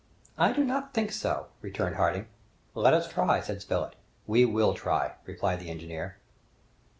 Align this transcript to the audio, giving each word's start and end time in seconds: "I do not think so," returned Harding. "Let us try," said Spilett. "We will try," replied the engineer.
"I 0.35 0.51
do 0.51 0.63
not 0.63 0.95
think 0.95 1.11
so," 1.11 1.49
returned 1.61 1.97
Harding. 1.97 2.25
"Let 2.73 2.95
us 2.95 3.07
try," 3.07 3.39
said 3.39 3.61
Spilett. 3.61 3.95
"We 4.25 4.45
will 4.45 4.73
try," 4.73 5.13
replied 5.27 5.59
the 5.59 5.69
engineer. 5.69 6.17